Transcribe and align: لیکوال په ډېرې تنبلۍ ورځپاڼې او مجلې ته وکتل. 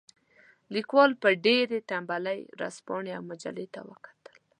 لیکوال 0.75 1.11
په 1.21 1.29
ډېرې 1.45 1.79
تنبلۍ 1.89 2.39
ورځپاڼې 2.53 3.11
او 3.17 3.23
مجلې 3.31 3.65
ته 3.73 3.79
وکتل. 3.89 4.35